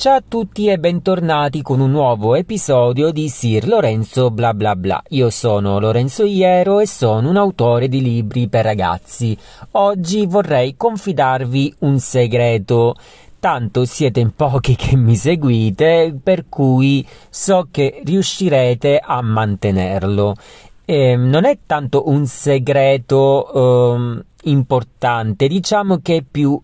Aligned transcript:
Ciao 0.00 0.14
a 0.14 0.22
tutti 0.26 0.66
e 0.66 0.78
bentornati 0.78 1.60
con 1.60 1.78
un 1.78 1.90
nuovo 1.90 2.34
episodio 2.34 3.10
di 3.10 3.28
Sir 3.28 3.68
Lorenzo 3.68 4.30
bla 4.30 4.54
bla 4.54 4.74
bla. 4.74 5.02
Io 5.08 5.28
sono 5.28 5.78
Lorenzo 5.78 6.24
Iero 6.24 6.80
e 6.80 6.86
sono 6.86 7.28
un 7.28 7.36
autore 7.36 7.86
di 7.86 8.00
libri 8.00 8.48
per 8.48 8.64
ragazzi. 8.64 9.36
Oggi 9.72 10.24
vorrei 10.24 10.74
confidarvi 10.74 11.74
un 11.80 11.98
segreto. 11.98 12.94
Tanto 13.38 13.84
siete 13.84 14.20
in 14.20 14.34
pochi 14.34 14.74
che 14.74 14.96
mi 14.96 15.16
seguite, 15.16 16.18
per 16.22 16.46
cui 16.48 17.06
so 17.28 17.68
che 17.70 18.00
riuscirete 18.02 18.98
a 19.04 19.20
mantenerlo. 19.20 20.34
Eh, 20.86 21.14
non 21.14 21.44
è 21.44 21.58
tanto 21.66 22.08
un 22.08 22.24
segreto 22.24 23.52
eh, 23.52 24.24
importante, 24.44 25.46
diciamo 25.46 25.98
che 25.98 26.16
è 26.16 26.22
più 26.22 26.58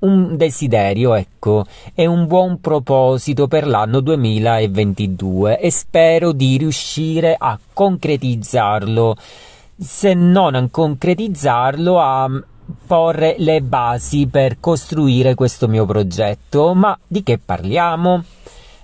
un 0.00 0.36
desiderio, 0.36 1.14
ecco, 1.14 1.66
è 1.94 2.06
un 2.06 2.26
buon 2.26 2.60
proposito 2.60 3.48
per 3.48 3.66
l'anno 3.66 4.00
2022 4.00 5.58
e 5.58 5.70
spero 5.70 6.32
di 6.32 6.56
riuscire 6.56 7.34
a 7.38 7.58
concretizzarlo, 7.72 9.16
se 9.78 10.14
non 10.14 10.54
a 10.54 10.68
concretizzarlo, 10.70 12.00
a 12.00 12.42
porre 12.86 13.34
le 13.38 13.60
basi 13.62 14.26
per 14.26 14.58
costruire 14.60 15.34
questo 15.34 15.68
mio 15.68 15.84
progetto. 15.86 16.74
Ma 16.74 16.96
di 17.06 17.22
che 17.22 17.38
parliamo? 17.38 18.24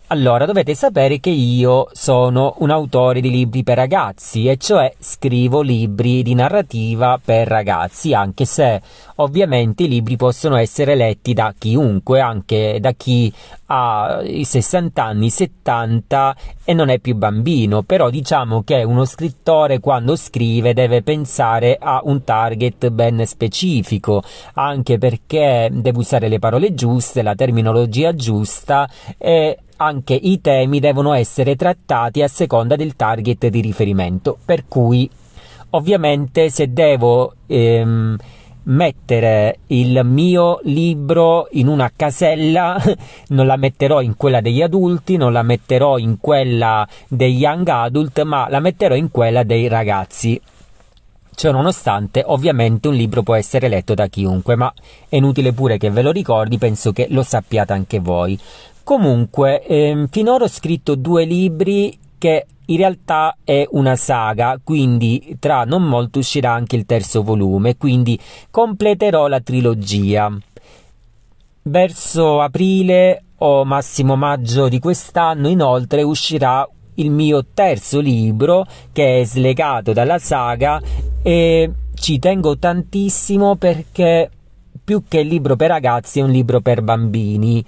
Allora, 0.09 0.47
dovete 0.47 0.77
sapere 0.77 1.19
che 1.19 1.31
io 1.31 1.89
sono 1.91 2.55
un 2.59 2.71
autore 2.71 3.21
di 3.21 3.29
libri 3.29 3.65
per 3.65 3.77
ragazzi, 3.77 4.47
e 4.47 4.57
cioè 4.57 4.95
scrivo 5.01 5.63
libri 5.63 6.23
di 6.23 6.33
narrativa 6.33 7.21
per 7.23 7.49
ragazzi, 7.49 8.15
anche 8.15 8.45
se 8.45 8.81
ovviamente 9.17 9.83
i 9.83 9.89
libri 9.89 10.15
possono 10.15 10.55
essere 10.55 10.95
letti 10.95 11.33
da 11.35 11.53
chiunque, 11.59 12.21
anche 12.21 12.79
da 12.79 12.93
chi 12.93 13.33
ha 13.67 14.21
i 14.23 14.45
60 14.45 15.03
anni, 15.03 15.29
70 15.29 16.37
e 16.63 16.73
non 16.73 16.89
è 16.89 17.01
più 17.01 17.17
bambino, 17.17 17.83
però 17.83 18.09
diciamo 18.09 18.63
che 18.63 18.85
uno 18.85 19.05
scrittore 19.05 19.81
quando 19.81 20.15
scrive 20.15 20.73
deve 20.73 21.03
pensare 21.03 21.77
a 21.81 22.01
un 22.05 22.23
target 22.23 22.91
ben 22.91 23.27
specifico, 23.27 24.23
anche 24.55 24.99
perché 24.99 25.69
deve 25.73 25.99
usare 25.99 26.29
le 26.29 26.39
parole 26.39 26.75
giuste, 26.75 27.23
la 27.23 27.35
terminologia 27.35 28.15
giusta 28.15 28.89
e 29.19 29.59
anche 29.77 30.15
i 30.15 30.41
temi 30.41 30.81
devono 30.81 31.13
essere 31.13 31.57
trattati 31.57 32.23
a 32.23 32.29
seconda 32.29 32.77
del 32.77 32.97
target 32.97 33.49
di 33.49 33.61
riferimento, 33.61 34.39
per 34.45 34.65
cui 34.67 35.09
ovviamente 35.71 36.51
se 36.51 36.73
devo 36.73 37.35
ehm, 37.47 38.17
mettere 38.67 39.59
il 39.69 40.01
mio 40.05 40.61
libro 40.65 41.49
in 41.53 41.69
una 41.69 41.91
casella, 41.95 42.81
non 43.29 43.47
la 43.47 43.57
metterò 43.57 44.01
in 44.01 44.17
quella 44.17 44.41
degli 44.41 44.63
adulti, 44.63 45.17
non 45.17 45.33
la 45.33 45.43
metterò 45.43 45.99
in 45.99 46.19
quella 46.21 46.87
dei 47.09 47.37
young 47.37 47.69
adult, 47.69 48.23
ma 48.23 48.49
la 48.49 48.61
metterò 48.61 48.95
in 48.95 49.11
quella 49.11 49.43
dei 49.43 49.69
ragazzi. 49.69 50.41
Ciò 51.35 51.51
nonostante, 51.53 52.23
ovviamente 52.25 52.89
un 52.89 52.95
libro 52.95 53.23
può 53.23 53.35
essere 53.35 53.69
letto 53.69 53.93
da 53.93 54.07
chiunque, 54.07 54.57
ma 54.57 54.73
è 55.07 55.17
inutile 55.17 55.53
pure 55.53 55.77
che 55.77 55.91
ve 55.91 56.01
lo 56.01 56.11
ricordi, 56.11 56.57
penso 56.57 56.93
che 56.93 57.09
lo 57.11 57.23
sappiate 57.23 57.75
anche 57.75 57.99
voi. 57.99 58.41
Comunque, 58.87 59.65
ehm, 59.65 60.07
finora 60.07 60.45
ho 60.45 60.49
scritto 60.49 60.95
due 60.95 61.25
libri 61.25 61.99
che 62.19 62.47
in 62.67 62.77
realtà 62.77 63.37
è 63.43 63.67
una 63.73 63.97
saga, 63.97 64.61
quindi 64.63 65.37
tra 65.41 65.65
non 65.65 65.83
molto 65.83 66.21
uscirà 66.21 66.53
anche 66.53 66.77
il 66.77 66.87
terzo 66.87 67.25
volume, 67.25 67.77
quindi 67.77 68.17
completerò 68.49 69.27
la 69.27 69.41
trilogia. 69.41 70.33
Verso 71.63 72.41
aprile 72.41 73.25
o 73.39 73.65
massimo 73.65 74.15
maggio 74.15 74.69
di 74.69 74.79
quest'anno, 74.79 75.49
inoltre, 75.49 76.05
uscirà 76.05 76.65
il 76.95 77.11
mio 77.11 77.45
terzo 77.53 77.99
libro 77.99 78.69
che 78.93 79.19
è 79.19 79.25
slegato 79.25 79.93
dalla 79.93 80.21
saga 80.21 80.81
e 81.23 81.73
ci 81.93 82.21
tengo 82.21 82.57
tantissimo 82.57 83.57
perché 83.57 84.31
più 84.85 85.03
che 85.09 85.23
libro 85.23 85.57
per 85.57 85.71
ragazzi 85.71 86.21
è 86.21 86.23
un 86.23 86.31
libro 86.31 86.61
per 86.61 86.83
bambini 86.83 87.65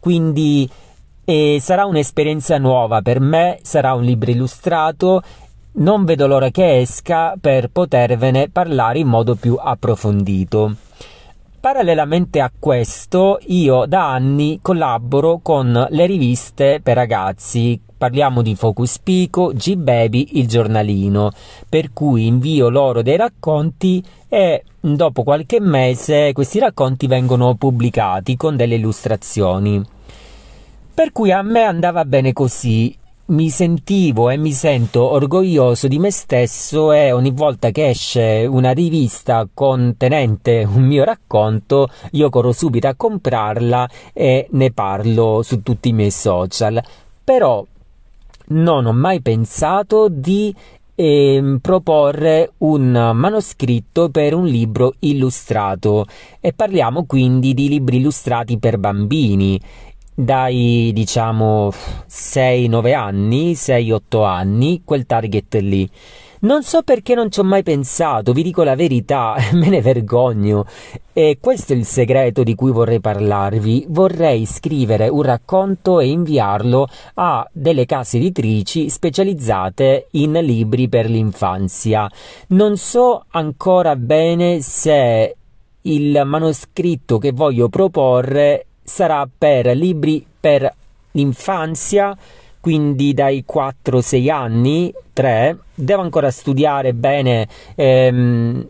quindi 0.00 0.68
eh, 1.24 1.58
sarà 1.60 1.84
un'esperienza 1.84 2.58
nuova 2.58 3.02
per 3.02 3.20
me, 3.20 3.58
sarà 3.62 3.94
un 3.94 4.02
libro 4.02 4.30
illustrato, 4.30 5.22
non 5.72 6.04
vedo 6.04 6.26
l'ora 6.26 6.50
che 6.50 6.78
esca 6.80 7.34
per 7.40 7.68
potervene 7.68 8.48
parlare 8.48 8.98
in 8.98 9.06
modo 9.06 9.36
più 9.36 9.56
approfondito. 9.60 10.74
Parallelamente 11.60 12.40
a 12.40 12.50
questo, 12.58 13.38
io 13.48 13.84
da 13.84 14.10
anni 14.10 14.60
collaboro 14.62 15.40
con 15.42 15.88
le 15.90 16.06
riviste 16.06 16.80
per 16.82 16.96
ragazzi. 16.96 17.78
Parliamo 17.98 18.40
di 18.40 18.54
Focus 18.54 18.98
Pico, 19.00 19.52
G-Baby, 19.52 20.28
il 20.38 20.48
giornalino, 20.48 21.30
per 21.68 21.92
cui 21.92 22.26
invio 22.26 22.70
loro 22.70 23.02
dei 23.02 23.18
racconti 23.18 24.02
e 24.26 24.64
dopo 24.80 25.22
qualche 25.22 25.60
mese 25.60 26.32
questi 26.32 26.58
racconti 26.58 27.06
vengono 27.06 27.54
pubblicati 27.56 28.36
con 28.36 28.56
delle 28.56 28.76
illustrazioni. 28.76 29.84
Per 30.94 31.12
cui 31.12 31.30
a 31.30 31.42
me 31.42 31.64
andava 31.64 32.06
bene 32.06 32.32
così, 32.32 32.96
mi 33.30 33.48
sentivo 33.48 34.28
e 34.28 34.36
mi 34.36 34.52
sento 34.52 35.08
orgoglioso 35.10 35.86
di 35.86 35.98
me 35.98 36.10
stesso 36.10 36.92
e 36.92 37.12
ogni 37.12 37.30
volta 37.30 37.70
che 37.70 37.90
esce 37.90 38.46
una 38.48 38.72
rivista 38.72 39.48
contenente 39.52 40.66
un 40.68 40.82
mio 40.82 41.04
racconto 41.04 41.88
io 42.12 42.28
corro 42.28 42.52
subito 42.52 42.88
a 42.88 42.94
comprarla 42.94 43.88
e 44.12 44.48
ne 44.50 44.72
parlo 44.72 45.42
su 45.42 45.62
tutti 45.62 45.90
i 45.90 45.92
miei 45.92 46.10
social. 46.10 46.82
Però 47.22 47.64
non 48.48 48.86
ho 48.86 48.92
mai 48.92 49.20
pensato 49.20 50.08
di 50.08 50.52
eh, 50.96 51.58
proporre 51.62 52.52
un 52.58 53.12
manoscritto 53.14 54.08
per 54.10 54.34
un 54.34 54.44
libro 54.44 54.94
illustrato 54.98 56.04
e 56.40 56.52
parliamo 56.52 57.04
quindi 57.04 57.54
di 57.54 57.68
libri 57.68 57.98
illustrati 57.98 58.58
per 58.58 58.78
bambini 58.78 59.60
dai 60.24 60.90
diciamo 60.92 61.70
6-9 62.08 62.94
anni, 62.94 63.52
6-8 63.52 64.24
anni, 64.24 64.82
quel 64.84 65.06
target 65.06 65.54
lì. 65.56 65.90
Non 66.42 66.62
so 66.62 66.80
perché 66.80 67.14
non 67.14 67.30
ci 67.30 67.40
ho 67.40 67.44
mai 67.44 67.62
pensato, 67.62 68.32
vi 68.32 68.42
dico 68.42 68.62
la 68.62 68.74
verità, 68.74 69.36
me 69.52 69.68
ne 69.68 69.82
vergogno. 69.82 70.64
E 71.12 71.36
questo 71.38 71.74
è 71.74 71.76
il 71.76 71.84
segreto 71.84 72.42
di 72.42 72.54
cui 72.54 72.70
vorrei 72.70 72.98
parlarvi. 72.98 73.84
Vorrei 73.88 74.46
scrivere 74.46 75.08
un 75.08 75.20
racconto 75.20 76.00
e 76.00 76.06
inviarlo 76.06 76.88
a 77.14 77.46
delle 77.52 77.84
case 77.84 78.16
editrici 78.16 78.88
specializzate 78.88 80.06
in 80.12 80.32
libri 80.32 80.88
per 80.88 81.10
l'infanzia. 81.10 82.10
Non 82.48 82.78
so 82.78 83.24
ancora 83.32 83.94
bene 83.96 84.62
se 84.62 85.36
il 85.82 86.22
manoscritto 86.24 87.18
che 87.18 87.32
voglio 87.32 87.68
proporre 87.68 88.64
sarà 88.90 89.26
per 89.38 89.68
libri 89.68 90.26
per 90.40 90.74
l'infanzia, 91.12 92.16
quindi 92.58 93.14
dai 93.14 93.44
4-6 93.50 94.30
anni, 94.30 94.92
3. 95.12 95.56
Devo 95.74 96.02
ancora 96.02 96.30
studiare 96.30 96.92
bene 96.92 97.48
ehm, 97.76 98.66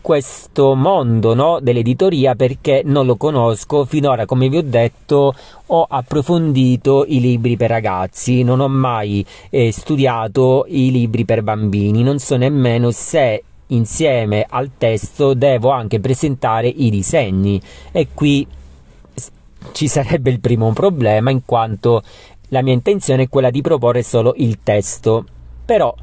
questo 0.00 0.76
mondo 0.76 1.34
no, 1.34 1.58
dell'editoria 1.60 2.36
perché 2.36 2.82
non 2.84 3.04
lo 3.04 3.16
conosco. 3.16 3.84
Finora, 3.84 4.26
come 4.26 4.48
vi 4.48 4.58
ho 4.58 4.62
detto, 4.62 5.34
ho 5.66 5.86
approfondito 5.88 7.04
i 7.08 7.20
libri 7.20 7.56
per 7.56 7.70
ragazzi, 7.70 8.44
non 8.44 8.60
ho 8.60 8.68
mai 8.68 9.26
eh, 9.50 9.72
studiato 9.72 10.66
i 10.68 10.92
libri 10.92 11.24
per 11.24 11.42
bambini, 11.42 12.04
non 12.04 12.20
so 12.20 12.36
nemmeno 12.36 12.92
se 12.92 13.42
insieme 13.68 14.46
al 14.48 14.70
testo 14.78 15.34
devo 15.34 15.70
anche 15.70 15.98
presentare 16.00 16.68
i 16.68 16.90
disegni 16.90 17.60
e 17.90 18.08
qui 18.14 18.46
ci 19.72 19.88
sarebbe 19.88 20.30
il 20.30 20.40
primo 20.40 20.72
problema 20.72 21.30
in 21.30 21.44
quanto 21.44 22.02
la 22.48 22.62
mia 22.62 22.72
intenzione 22.72 23.24
è 23.24 23.28
quella 23.28 23.50
di 23.50 23.60
proporre 23.60 24.02
solo 24.02 24.34
il 24.36 24.58
testo. 24.62 25.24
Però 25.64 25.94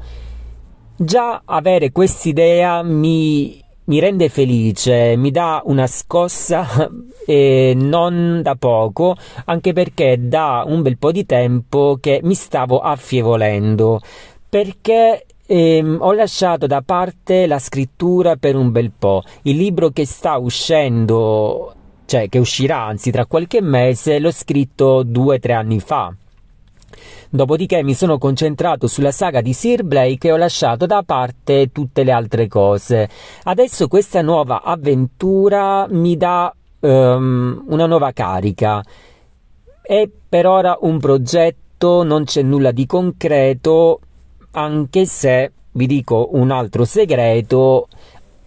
già 0.96 1.42
avere 1.44 1.90
quest'idea 1.90 2.82
mi, 2.82 3.60
mi 3.84 3.98
rende 3.98 4.28
felice, 4.28 5.16
mi 5.16 5.30
dà 5.30 5.62
una 5.64 5.86
scossa 5.86 6.90
e 7.26 7.72
non 7.74 8.40
da 8.42 8.54
poco, 8.56 9.16
anche 9.46 9.72
perché 9.72 10.16
da 10.20 10.64
un 10.66 10.82
bel 10.82 10.98
po' 10.98 11.12
di 11.12 11.24
tempo 11.24 11.98
che 12.00 12.20
mi 12.22 12.34
stavo 12.34 12.80
affievolendo, 12.80 14.00
perché 14.48 15.24
ehm, 15.46 15.98
ho 16.00 16.12
lasciato 16.12 16.66
da 16.66 16.82
parte 16.82 17.46
la 17.46 17.58
scrittura 17.58 18.36
per 18.36 18.56
un 18.56 18.70
bel 18.70 18.92
po'. 18.96 19.22
Il 19.42 19.56
libro 19.56 19.90
che 19.90 20.06
sta 20.06 20.36
uscendo 20.36 21.74
cioè 22.14 22.28
che 22.28 22.38
uscirà 22.38 22.84
anzi 22.84 23.10
tra 23.10 23.26
qualche 23.26 23.60
mese, 23.60 24.20
l'ho 24.20 24.30
scritto 24.30 25.02
due 25.02 25.34
o 25.34 25.38
tre 25.40 25.54
anni 25.54 25.80
fa. 25.80 26.14
Dopodiché 27.28 27.82
mi 27.82 27.92
sono 27.92 28.18
concentrato 28.18 28.86
sulla 28.86 29.10
saga 29.10 29.40
di 29.40 29.52
Sir 29.52 29.82
Blake 29.82 30.28
e 30.28 30.30
ho 30.30 30.36
lasciato 30.36 30.86
da 30.86 31.02
parte 31.02 31.72
tutte 31.72 32.04
le 32.04 32.12
altre 32.12 32.46
cose. 32.46 33.08
Adesso 33.42 33.88
questa 33.88 34.22
nuova 34.22 34.62
avventura 34.62 35.88
mi 35.90 36.16
dà 36.16 36.54
um, 36.78 37.64
una 37.66 37.86
nuova 37.86 38.12
carica. 38.12 38.80
È 39.82 40.08
per 40.28 40.46
ora 40.46 40.78
un 40.82 41.00
progetto, 41.00 42.04
non 42.04 42.22
c'è 42.22 42.42
nulla 42.42 42.70
di 42.70 42.86
concreto, 42.86 43.98
anche 44.52 45.04
se 45.04 45.50
vi 45.72 45.86
dico 45.88 46.28
un 46.34 46.52
altro 46.52 46.84
segreto, 46.84 47.88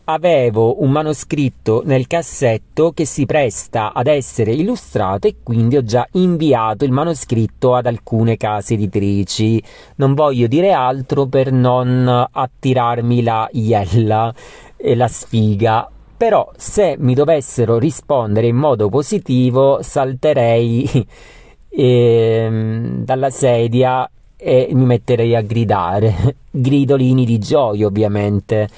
avevo 0.10 0.82
un 0.82 0.92
manoscritto 0.92 1.82
nel 1.86 2.08
cassetto 2.08 2.92
che 2.92 3.06
si 3.06 3.26
presta 3.26 3.92
ad 3.94 4.08
essere 4.08 4.54
illustrato 4.54 5.28
e 5.28 5.36
quindi 5.44 5.76
ho 5.76 5.84
già 5.84 6.08
inviato 6.14 6.86
il 6.86 6.92
manoscritto 6.92 7.76
ad 7.76 7.88
alcune 7.88 8.38
case 8.38 8.76
editrici. 8.76 9.62
Non 9.96 10.14
voglio 10.14 10.48
dire 10.48 10.72
altro 10.72 11.26
per 11.26 11.52
non 11.52 12.28
attirarmi 12.32 13.22
la 13.22 13.50
iella 13.52 14.34
e 14.78 14.96
la 14.96 15.08
sfiga. 15.08 15.90
Però 16.16 16.50
se 16.56 16.96
mi 16.98 17.14
dovessero 17.14 17.78
rispondere 17.78 18.48
in 18.48 18.56
modo 18.56 18.90
positivo 18.90 19.82
salterei 19.82 21.06
eh, 21.70 22.90
dalla 23.04 23.30
sedia 23.30 24.10
e 24.38 24.70
mi 24.72 24.86
metterei 24.86 25.36
a 25.36 25.42
gridare. 25.42 26.38
Gridolini 26.50 27.26
di 27.26 27.40
gioia 27.40 27.86
ovviamente 27.86 28.70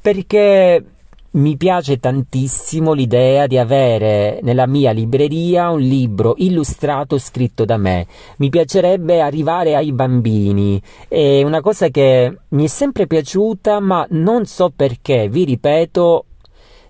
perché 0.00 0.84
mi 1.32 1.56
piace 1.56 2.00
tantissimo 2.00 2.92
l'idea 2.92 3.46
di 3.46 3.56
avere 3.56 4.40
nella 4.42 4.66
mia 4.66 4.90
libreria 4.90 5.70
un 5.70 5.80
libro 5.80 6.34
illustrato 6.38 7.18
scritto 7.18 7.64
da 7.64 7.76
me. 7.76 8.06
Mi 8.38 8.48
piacerebbe 8.48 9.20
arrivare 9.20 9.76
ai 9.76 9.92
bambini. 9.92 10.80
È 11.06 11.42
una 11.42 11.60
cosa 11.60 11.88
che 11.88 12.36
mi 12.48 12.64
è 12.64 12.66
sempre 12.66 13.06
piaciuta, 13.06 13.78
ma 13.78 14.04
non 14.10 14.44
so 14.46 14.72
perché, 14.74 15.28
vi 15.28 15.44
ripeto, 15.44 16.24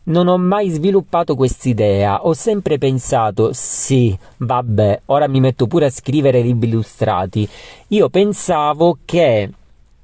non 0.04 0.28
ho 0.28 0.38
mai 0.38 0.70
sviluppato 0.70 1.34
quest'idea. 1.34 2.24
Ho 2.24 2.32
sempre 2.32 2.78
pensato, 2.78 3.50
sì, 3.52 4.16
vabbè, 4.38 5.02
ora 5.06 5.28
mi 5.28 5.40
metto 5.40 5.66
pure 5.66 5.86
a 5.86 5.90
scrivere 5.90 6.40
libri 6.40 6.70
illustrati. 6.70 7.46
Io 7.88 8.08
pensavo 8.08 8.98
che 9.04 9.50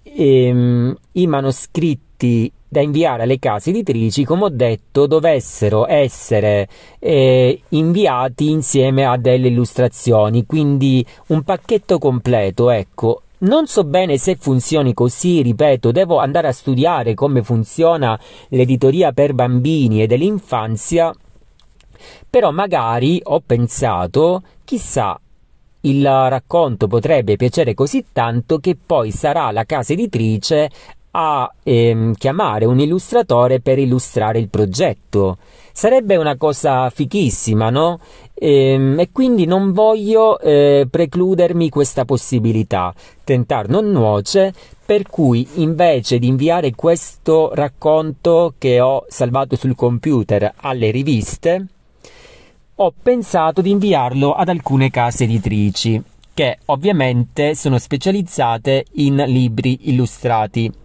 ehm, 0.03 0.97
i 1.13 1.27
manoscritti 1.27 2.53
da 2.77 2.83
inviare 2.83 3.23
alle 3.23 3.39
case 3.39 3.71
editrici, 3.71 4.25
come 4.25 4.45
ho 4.45 4.49
detto, 4.51 5.07
dovessero 5.07 5.89
essere 5.89 6.69
eh, 6.99 7.63
inviati 7.71 8.51
insieme 8.51 9.07
a 9.07 9.17
delle 9.17 9.49
illustrazioni, 9.49 10.45
quindi 10.45 11.05
un 11.29 11.43
pacchetto 11.43 11.99
completo, 11.99 12.69
ecco. 12.69 13.23
Non 13.39 13.67
so 13.67 13.85
bene 13.85 14.19
se 14.19 14.37
funzioni 14.37 14.93
così, 14.93 15.41
ripeto, 15.41 15.91
devo 15.91 16.19
andare 16.19 16.49
a 16.49 16.53
studiare 16.53 17.15
come 17.15 17.43
funziona 17.43 18.19
l'editoria 18.49 19.13
per 19.13 19.33
bambini 19.33 20.03
e 20.03 20.07
dell'infanzia, 20.07 21.15
però 22.29 22.51
magari 22.51 23.21
ho 23.23 23.41
pensato, 23.41 24.43
chissà, 24.65 25.19
il 25.87 26.05
racconto 26.05 26.89
potrebbe 26.89 27.37
piacere 27.37 27.73
così 27.73 28.07
tanto 28.13 28.59
che 28.59 28.77
poi 28.77 29.13
sarà 29.13 29.51
la 29.53 29.65
casa 29.65 29.93
editrice 29.93 30.69
a 31.19 31.51
ehm, 31.63 32.13
chiamare 32.15 32.67
un 32.67 32.79
illustratore 32.79 33.61
per 33.61 33.79
illustrare 33.79 34.39
il 34.39 34.51
progetto. 34.51 35.39
Sarebbe 35.73 36.17
una 36.17 36.37
cosa 36.37 36.91
fichissima, 36.91 37.71
no? 37.71 38.01
Ehm, 38.35 38.99
e 39.01 39.11
quindi 39.13 39.47
non 39.47 39.73
voglio 39.73 40.39
eh, 40.39 40.87
precludermi 40.91 41.71
questa 41.71 42.05
possibilità. 42.05 42.93
Tentar 43.25 43.71
non 43.71 43.91
nuoce, 43.91 44.53
per 44.85 45.09
cui 45.09 45.47
invece 45.55 46.19
di 46.19 46.27
inviare 46.27 46.75
questo 46.75 47.51
racconto 47.55 48.55
che 48.59 48.81
ho 48.81 49.07
salvato 49.09 49.57
sul 49.57 49.75
computer 49.75 50.53
alle 50.55 50.91
riviste, 50.91 51.67
ho 52.75 52.93
pensato 53.03 53.63
di 53.63 53.71
inviarlo 53.71 54.35
ad 54.35 54.51
alcune 54.51 54.91
case 54.91 55.25
editrici 55.25 56.03
che 56.35 56.59
ovviamente 56.67 57.55
sono 57.55 57.79
specializzate 57.79 58.85
in 58.97 59.25
libri 59.27 59.89
illustrati. 59.89 60.85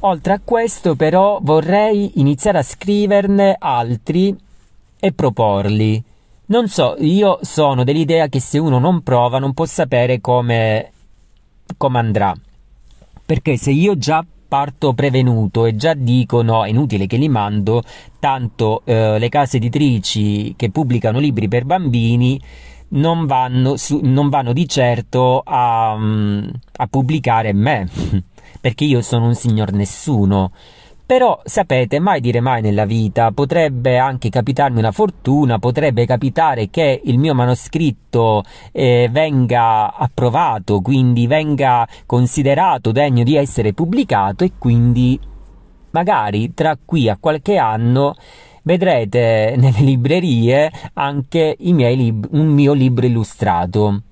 Oltre 0.00 0.32
a 0.32 0.40
questo, 0.44 0.94
però, 0.94 1.40
vorrei 1.42 2.20
iniziare 2.20 2.58
a 2.58 2.62
scriverne 2.62 3.56
altri 3.58 4.36
e 5.00 5.12
proporli. 5.12 6.02
Non 6.46 6.68
so, 6.68 6.94
io 6.98 7.38
sono 7.42 7.82
dell'idea 7.82 8.28
che 8.28 8.40
se 8.40 8.58
uno 8.58 8.78
non 8.78 9.02
prova 9.02 9.40
non 9.40 9.54
può 9.54 9.64
sapere 9.64 10.20
come, 10.20 10.92
come 11.76 11.98
andrà. 11.98 12.32
Perché 13.26 13.56
se 13.56 13.72
io 13.72 13.98
già 13.98 14.24
parto 14.48 14.94
prevenuto 14.94 15.66
e 15.66 15.74
già 15.74 15.94
dico 15.94 16.42
no, 16.42 16.64
è 16.64 16.68
inutile 16.68 17.06
che 17.06 17.16
li 17.16 17.28
mando, 17.28 17.82
tanto 18.20 18.82
eh, 18.84 19.18
le 19.18 19.28
case 19.28 19.56
editrici 19.58 20.54
che 20.56 20.70
pubblicano 20.70 21.18
libri 21.18 21.48
per 21.48 21.64
bambini 21.64 22.40
non 22.90 23.26
vanno, 23.26 23.76
su, 23.76 24.00
non 24.02 24.28
vanno 24.30 24.52
di 24.52 24.66
certo 24.66 25.42
a, 25.44 25.92
a 25.92 26.86
pubblicare 26.86 27.52
me. 27.52 27.88
perché 28.60 28.84
io 28.84 29.02
sono 29.02 29.26
un 29.26 29.34
signor 29.34 29.72
nessuno. 29.72 30.52
Però 31.08 31.40
sapete, 31.42 32.00
mai 32.00 32.20
dire 32.20 32.40
mai 32.40 32.60
nella 32.60 32.84
vita, 32.84 33.30
potrebbe 33.32 33.96
anche 33.96 34.28
capitarmi 34.28 34.78
una 34.78 34.92
fortuna, 34.92 35.58
potrebbe 35.58 36.04
capitare 36.04 36.68
che 36.68 37.00
il 37.02 37.18
mio 37.18 37.34
manoscritto 37.34 38.42
eh, 38.72 39.08
venga 39.10 39.94
approvato, 39.94 40.82
quindi 40.82 41.26
venga 41.26 41.88
considerato 42.04 42.92
degno 42.92 43.22
di 43.24 43.36
essere 43.36 43.72
pubblicato 43.72 44.44
e 44.44 44.52
quindi 44.58 45.18
magari 45.92 46.52
tra 46.52 46.76
qui 46.84 47.08
a 47.08 47.16
qualche 47.18 47.56
anno 47.56 48.14
vedrete 48.64 49.54
nelle 49.56 49.80
librerie 49.80 50.70
anche 50.92 51.56
lib- 51.58 52.28
un 52.32 52.48
mio 52.48 52.74
libro 52.74 53.06
illustrato. 53.06 54.02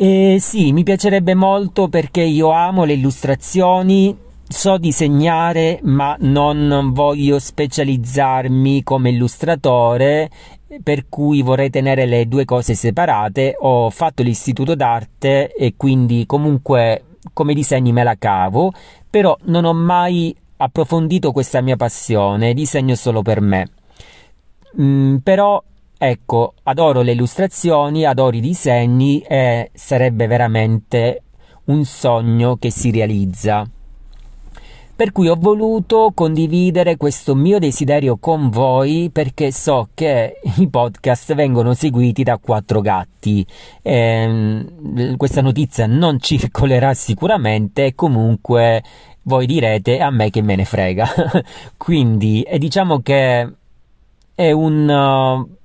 Eh, 0.00 0.36
sì, 0.38 0.70
mi 0.70 0.84
piacerebbe 0.84 1.34
molto 1.34 1.88
perché 1.88 2.22
io 2.22 2.52
amo 2.52 2.84
le 2.84 2.92
illustrazioni, 2.92 4.16
so 4.46 4.78
disegnare 4.78 5.80
ma 5.82 6.14
non 6.20 6.92
voglio 6.92 7.40
specializzarmi 7.40 8.84
come 8.84 9.10
illustratore 9.10 10.30
per 10.84 11.08
cui 11.08 11.42
vorrei 11.42 11.68
tenere 11.70 12.06
le 12.06 12.28
due 12.28 12.44
cose 12.44 12.76
separate. 12.76 13.56
Ho 13.58 13.90
fatto 13.90 14.22
l'istituto 14.22 14.76
d'arte 14.76 15.52
e 15.52 15.74
quindi 15.76 16.26
comunque 16.26 17.16
come 17.32 17.52
disegni 17.52 17.90
me 17.90 18.04
la 18.04 18.14
cavo, 18.16 18.70
però 19.10 19.36
non 19.46 19.64
ho 19.64 19.72
mai 19.74 20.32
approfondito 20.58 21.32
questa 21.32 21.60
mia 21.60 21.74
passione, 21.74 22.54
disegno 22.54 22.94
solo 22.94 23.22
per 23.22 23.40
me. 23.40 23.68
Mm, 24.80 25.16
però 25.16 25.60
Ecco, 26.00 26.54
adoro 26.62 27.02
le 27.02 27.10
illustrazioni, 27.10 28.04
adoro 28.04 28.36
i 28.36 28.40
disegni 28.40 29.18
e 29.18 29.70
sarebbe 29.74 30.28
veramente 30.28 31.22
un 31.64 31.84
sogno 31.84 32.54
che 32.54 32.70
si 32.70 32.92
realizza. 32.92 33.68
Per 34.94 35.10
cui 35.10 35.28
ho 35.28 35.34
voluto 35.36 36.12
condividere 36.14 36.96
questo 36.96 37.34
mio 37.34 37.58
desiderio 37.58 38.16
con 38.16 38.48
voi 38.48 39.10
perché 39.12 39.50
so 39.50 39.88
che 39.92 40.40
i 40.58 40.68
podcast 40.68 41.34
vengono 41.34 41.74
seguiti 41.74 42.22
da 42.22 42.38
quattro 42.38 42.80
gatti. 42.80 43.44
E, 43.82 43.92
ehm, 43.92 45.16
questa 45.16 45.40
notizia 45.40 45.88
non 45.88 46.20
circolerà 46.20 46.94
sicuramente 46.94 47.96
comunque 47.96 48.84
voi 49.22 49.46
direte 49.46 49.98
a 49.98 50.10
me 50.10 50.30
che 50.30 50.42
me 50.42 50.54
ne 50.54 50.64
frega. 50.64 51.08
Quindi 51.76 52.46
diciamo 52.56 53.00
che 53.00 53.52
è 54.34 54.52
un 54.52 54.88
uh, 54.88 55.57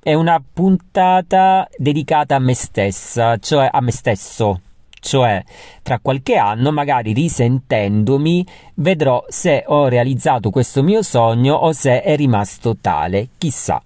è 0.00 0.14
una 0.14 0.42
puntata 0.52 1.68
dedicata 1.76 2.36
a 2.36 2.38
me 2.38 2.54
stessa, 2.54 3.36
cioè 3.38 3.68
a 3.70 3.80
me 3.80 3.90
stesso. 3.90 4.60
Cioè, 5.00 5.44
tra 5.82 6.00
qualche 6.00 6.36
anno, 6.36 6.72
magari 6.72 7.12
risentendomi, 7.12 8.46
vedrò 8.74 9.24
se 9.28 9.64
ho 9.66 9.86
realizzato 9.88 10.50
questo 10.50 10.82
mio 10.82 11.02
sogno 11.02 11.54
o 11.54 11.72
se 11.72 12.02
è 12.02 12.16
rimasto 12.16 12.76
tale, 12.80 13.28
chissà. 13.38 13.82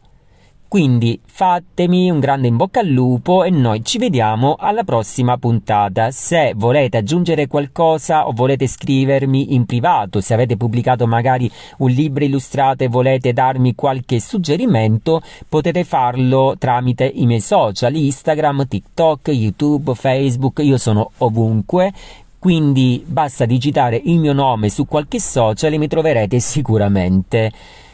Quindi 0.72 1.20
fatemi 1.22 2.08
un 2.08 2.18
grande 2.18 2.48
in 2.48 2.56
bocca 2.56 2.80
al 2.80 2.86
lupo 2.86 3.44
e 3.44 3.50
noi 3.50 3.84
ci 3.84 3.98
vediamo 3.98 4.56
alla 4.58 4.84
prossima 4.84 5.36
puntata. 5.36 6.10
Se 6.10 6.54
volete 6.56 6.96
aggiungere 6.96 7.46
qualcosa 7.46 8.26
o 8.26 8.32
volete 8.32 8.66
scrivermi 8.66 9.52
in 9.52 9.66
privato, 9.66 10.22
se 10.22 10.32
avete 10.32 10.56
pubblicato 10.56 11.06
magari 11.06 11.50
un 11.80 11.90
libro 11.90 12.24
illustrato 12.24 12.84
e 12.84 12.88
volete 12.88 13.34
darmi 13.34 13.74
qualche 13.74 14.18
suggerimento, 14.18 15.20
potete 15.46 15.84
farlo 15.84 16.54
tramite 16.58 17.04
i 17.04 17.26
miei 17.26 17.42
social, 17.42 17.94
Instagram, 17.94 18.66
TikTok, 18.66 19.28
YouTube, 19.28 19.94
Facebook, 19.94 20.60
io 20.64 20.78
sono 20.78 21.10
ovunque 21.18 21.92
quindi 22.38 23.04
basta 23.06 23.44
digitare 23.44 24.00
il 24.02 24.18
mio 24.18 24.32
nome 24.32 24.68
su 24.68 24.86
qualche 24.86 25.20
social 25.20 25.74
e 25.74 25.78
mi 25.78 25.86
troverete 25.86 26.40
sicuramente. 26.40 27.52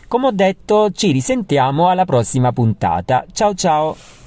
Come 0.08 0.26
ho 0.28 0.30
detto, 0.32 0.90
ci 0.90 1.12
risentiamo 1.12 1.90
alla 1.90 2.06
prossima 2.06 2.50
puntata. 2.50 3.26
Ciao 3.30 3.52
ciao! 3.52 4.17